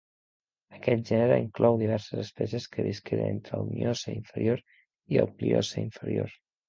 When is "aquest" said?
0.75-1.03